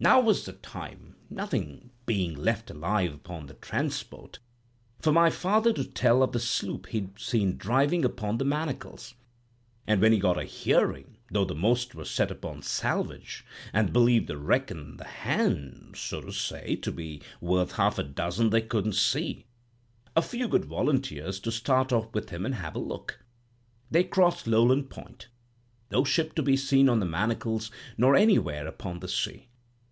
[0.00, 6.32] "Now was the time—nothing being left alive upon the transport—for my father to tell of
[6.32, 9.14] the sloop he'd seen driving upon the Manacles.
[9.86, 14.28] And when he got a hearing, though the most were set upon salvage, and believed
[14.28, 18.60] a wreck in the hand, so to say, to be worth half a dozen they
[18.60, 19.46] couldn't see,
[20.14, 20.24] a good
[20.64, 23.24] few volunteered to start off with him and have a look.
[23.90, 25.28] They crossed Lowland Point;
[25.90, 29.48] no ship to be seen on the Manacles nor anywhere upon the sea.